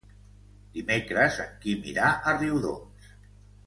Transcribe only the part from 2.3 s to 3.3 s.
Riudoms.